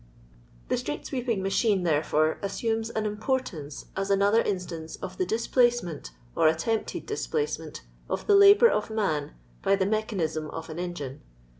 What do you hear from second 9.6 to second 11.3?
by ^ mechanbm of an engine.